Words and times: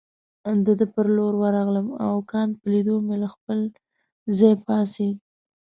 د 0.65 0.67
ده 0.79 0.85
پر 0.93 1.07
لور 1.15 1.33
ورغلم 1.43 1.87
او 2.07 2.13
کانت 2.31 2.53
په 2.61 2.67
لیدو 2.73 2.95
مې 3.05 3.15
له 3.23 3.29
خپل 3.33 3.59
ځای 4.37 4.55
پاڅېد. 4.65 5.17